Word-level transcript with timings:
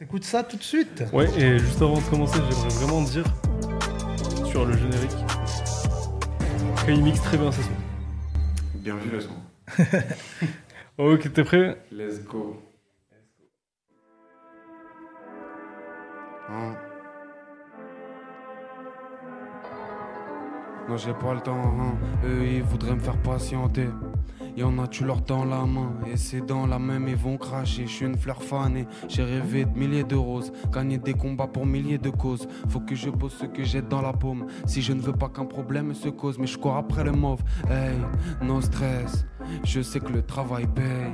Écoute 0.00 0.24
ça 0.24 0.42
tout 0.42 0.56
de 0.56 0.62
suite. 0.62 1.04
Ouais, 1.12 1.28
et 1.40 1.56
juste 1.56 1.80
avant 1.80 1.98
de 2.00 2.02
commencer, 2.10 2.40
j'aimerais 2.50 2.68
vraiment 2.68 3.02
dire 3.02 3.24
sur 4.46 4.64
le 4.64 4.76
générique 4.76 5.10
qu'il 6.84 7.02
mixe 7.02 7.22
très 7.22 7.38
bien 7.38 7.52
ce 7.52 7.62
son. 7.62 7.70
Bien 8.74 8.96
vu 8.96 9.10
le 9.10 9.20
son. 9.20 9.30
ok, 10.98 11.32
t'es 11.32 11.44
prêt? 11.44 11.80
Let's 11.92 12.20
go. 12.24 12.60
Hein. 16.50 16.74
Non, 20.88 20.96
j'ai 20.98 21.14
pas 21.14 21.34
le 21.34 21.40
temps, 21.40 21.54
hein. 21.54 21.94
Eux, 22.24 22.44
ils 22.46 22.62
voudraient 22.62 22.94
me 22.94 23.00
faire 23.00 23.16
patienter. 23.16 23.88
Y'en 24.56 24.78
a, 24.78 24.86
tu 24.86 25.04
leur 25.04 25.24
tends 25.24 25.44
la 25.44 25.64
main, 25.64 25.94
et 26.06 26.16
c'est 26.16 26.40
dans 26.40 26.66
la 26.66 26.78
même, 26.78 27.08
ils 27.08 27.16
vont 27.16 27.36
cracher. 27.36 27.86
Je 27.88 27.92
suis 27.92 28.06
une 28.06 28.16
fleur 28.16 28.40
fanée, 28.40 28.86
j'ai 29.08 29.24
rêvé 29.24 29.64
de 29.64 29.76
milliers 29.76 30.04
de 30.04 30.14
roses, 30.14 30.52
gagner 30.72 30.98
des 30.98 31.14
combats 31.14 31.48
pour 31.48 31.66
milliers 31.66 31.98
de 31.98 32.10
causes. 32.10 32.46
Faut 32.68 32.78
que 32.78 32.94
je 32.94 33.10
pose 33.10 33.32
ce 33.32 33.46
que 33.46 33.64
j'ai 33.64 33.82
dans 33.82 34.00
la 34.00 34.12
paume. 34.12 34.46
Si 34.66 34.80
je 34.80 34.92
ne 34.92 35.00
veux 35.00 35.12
pas 35.12 35.28
qu'un 35.28 35.46
problème 35.46 35.92
se 35.92 36.08
cause, 36.08 36.38
mais 36.38 36.46
je 36.46 36.56
cours 36.56 36.76
après 36.76 37.02
le 37.02 37.10
mauve. 37.10 37.42
Hey, 37.68 37.98
no 38.42 38.60
stress, 38.60 39.26
je 39.64 39.80
sais 39.80 39.98
que 39.98 40.12
le 40.12 40.22
travail 40.22 40.68
paye. 40.68 41.10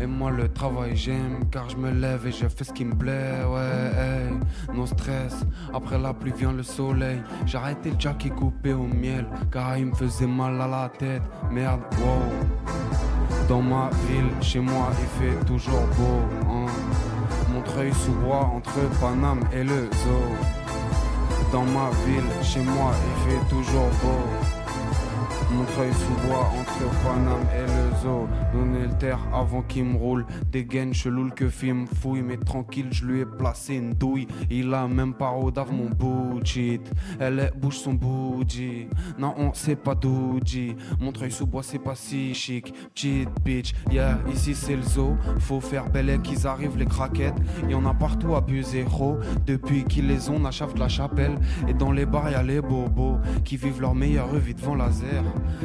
Et 0.00 0.06
moi, 0.06 0.30
le 0.30 0.48
travail, 0.48 0.96
j'aime, 0.96 1.44
car 1.50 1.68
je 1.68 1.76
me 1.76 1.90
lève 1.90 2.26
et 2.26 2.32
je 2.32 2.46
fais 2.48 2.64
ce 2.64 2.72
qui 2.72 2.84
me 2.84 2.94
plaît. 2.94 3.44
Ouais, 3.46 3.92
hey, 3.96 4.74
no 4.74 4.86
stress. 4.86 5.44
Après 5.72 5.98
la 5.98 6.12
pluie 6.12 6.32
vient 6.36 6.52
le 6.52 6.62
soleil. 6.62 7.22
J'ai 7.46 7.58
arrêté 7.58 7.90
le 7.90 7.96
jack 7.98 8.28
coupé 8.34 8.72
au 8.72 8.86
miel, 8.86 9.26
car 9.50 9.76
il 9.76 9.86
me 9.86 9.94
faisait 9.94 10.26
mal 10.26 10.60
à 10.60 10.66
la 10.66 10.88
tête. 10.88 11.22
Merde, 11.50 11.80
wow. 11.98 13.46
Dans 13.48 13.62
ma 13.62 13.90
ville, 14.08 14.30
chez 14.40 14.60
moi, 14.60 14.90
il 15.00 15.06
fait 15.20 15.44
toujours 15.44 15.86
beau. 15.98 16.50
Hein. 16.50 16.66
Montreuil 17.52 17.92
sous 17.92 18.12
bois 18.12 18.50
entre 18.54 18.80
Paname 19.00 19.40
et 19.52 19.64
le 19.64 19.90
zoo. 19.92 20.22
Dans 21.52 21.64
ma 21.64 21.90
ville, 22.06 22.30
chez 22.42 22.62
moi, 22.62 22.92
il 23.06 23.30
fait 23.30 23.48
toujours 23.48 23.90
beau. 24.02 24.61
Montreuil 25.50 25.92
sous 25.92 26.26
bois 26.26 26.50
entre 26.58 26.90
Paname 27.02 27.46
et 27.54 27.66
le 27.66 27.96
zoo. 28.02 28.28
Donner 28.52 28.86
le 28.86 28.98
terre 28.98 29.20
avant 29.34 29.62
qu'il 29.62 29.84
me 29.84 29.96
roule. 29.96 30.26
Des 30.50 30.64
gaines 30.64 30.94
chelou 30.94 31.30
que 31.30 31.48
film 31.48 31.86
fouille. 31.86 32.22
Mais 32.22 32.36
tranquille, 32.36 32.88
je 32.90 33.04
lui 33.04 33.20
ai 33.20 33.26
placé 33.26 33.74
une 33.74 33.92
douille. 33.92 34.26
Il 34.50 34.72
a 34.74 34.86
même 34.86 35.14
pas 35.14 35.28
rodave 35.28 35.72
mon 35.72 35.90
bullshit. 35.90 36.90
Elle 37.20 37.52
bouge 37.56 37.78
son 37.78 37.94
bougie. 37.94 38.88
Non, 39.18 39.34
on 39.36 39.52
sait 39.52 39.76
pas 39.76 39.94
d'où 39.94 40.40
Montreuil 41.00 41.30
sous 41.30 41.46
bois, 41.46 41.62
c'est 41.62 41.78
pas 41.78 41.94
si 41.94 42.34
chic. 42.34 42.72
Petite 42.94 43.28
bitch, 43.44 43.74
yeah, 43.90 44.18
ici 44.32 44.54
c'est 44.54 44.76
le 44.76 44.82
zoo. 44.82 45.16
Faut 45.38 45.60
faire 45.60 45.88
belle 45.90 46.20
qu'ils 46.22 46.46
arrivent 46.46 46.76
les 46.76 46.86
craquettes. 46.86 47.36
Y 47.68 47.74
en 47.74 47.86
a 47.86 47.94
partout 47.94 48.34
abusé, 48.34 48.82
gros. 48.82 49.18
Depuis 49.46 49.84
qu'ils 49.84 50.08
les 50.08 50.28
ont, 50.28 50.36
on 50.40 50.44
achève 50.44 50.74
de 50.74 50.80
la 50.80 50.88
chapelle. 50.88 51.38
Et 51.68 51.74
dans 51.74 51.92
les 51.92 52.06
bars, 52.06 52.30
y 52.30 52.34
a 52.34 52.42
les 52.42 52.60
bobos 52.60 53.18
qui 53.44 53.56
vivent 53.56 53.80
leur 53.80 53.94
meilleure 53.94 54.34
vie 54.34 54.54
devant 54.54 54.74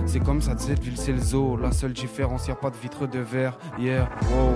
C'est 0.06 0.20
comme 0.20 0.42
ça 0.42 0.54
de 0.56 0.60
cette 0.60 0.80
ville, 0.80 0.98
c'est 0.98 1.12
le 1.12 1.20
zoo. 1.20 1.58
La 1.58 1.72
seule 1.72 1.94
différence, 1.94 2.48
y 2.48 2.52
a 2.52 2.56
pas 2.56 2.70
de 2.70 2.78
vitre 2.78 3.08
de 3.08 3.20
verre. 3.20 3.58
Yeah, 3.80 4.10
wow. 4.32 4.54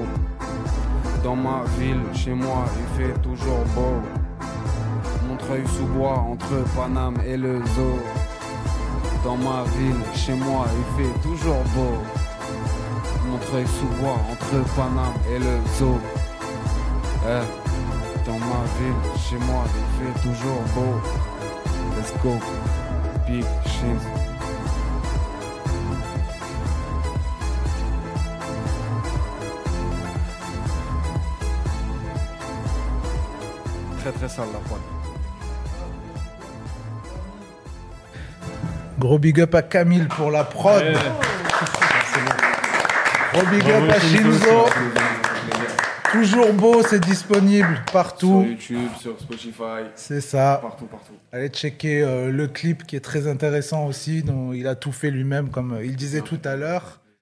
Dans 1.23 1.35
ma 1.35 1.63
ville, 1.79 2.01
chez 2.13 2.33
moi, 2.33 2.65
il 2.79 3.03
fait 3.03 3.13
toujours 3.21 3.63
beau. 3.75 4.01
Montreuil 5.27 5.63
sous 5.67 5.85
bois 5.85 6.17
entre 6.17 6.63
Paname 6.75 7.17
et 7.27 7.37
le 7.37 7.59
zoo. 7.65 7.99
Dans 9.23 9.37
ma 9.37 9.63
ville, 9.77 10.01
chez 10.15 10.33
moi, 10.33 10.65
il 10.77 11.03
fait 11.03 11.19
toujours 11.21 11.63
beau. 11.75 11.97
Montreuil 13.29 13.67
sous 13.67 14.01
bois 14.01 14.17
entre 14.31 14.63
Paname 14.75 15.13
et 15.33 15.39
le 15.39 15.59
zoo. 15.77 15.99
Eh, 17.23 18.25
dans 18.25 18.39
ma 18.39 18.63
ville, 18.79 19.19
chez 19.19 19.37
moi, 19.37 19.63
il 19.75 19.85
fait 19.99 20.29
toujours 20.29 20.61
beau. 20.73 20.99
Let's 21.97 22.13
go. 22.23 22.39
Big 23.27 23.45
shit. 23.65 24.20
Très 34.01 34.11
très 34.11 34.29
sale 34.29 34.47
la 34.53 34.59
pointe. 34.59 34.81
Gros 38.99 39.19
big 39.19 39.39
up 39.41 39.55
à 39.55 39.61
Camille 39.61 40.07
pour 40.15 40.31
la 40.31 40.43
prod. 40.43 40.81
Ouais. 40.83 40.93
Gros 43.33 43.45
big 43.47 43.63
up 43.69 43.89
à 43.89 43.99
Shinzo. 43.99 44.65
Toujours 46.11 46.51
beau, 46.53 46.83
c'est 46.83 46.99
disponible 46.99 47.73
Sur 47.75 47.93
partout. 47.93 48.45
YouTube, 48.45 48.89
sur 48.99 49.17
Spotify, 49.19 49.85
C'est 49.95 50.19
ça. 50.19 50.59
partout, 50.61 50.85
partout. 50.85 51.13
Allez 51.31 51.47
checker 51.47 52.01
euh, 52.03 52.29
le 52.29 52.47
clip 52.47 52.85
qui 52.85 52.97
est 52.97 53.01
très 53.01 53.27
intéressant 53.27 53.85
aussi, 53.85 54.21
dont 54.21 54.51
il 54.51 54.67
a 54.67 54.75
tout 54.75 54.91
fait 54.91 55.09
lui-même, 55.09 55.49
comme 55.49 55.73
euh, 55.73 55.85
il 55.85 55.95
disait 55.95 56.19
tout 56.19 56.39
à 56.43 56.57
l'heure. 56.57 56.99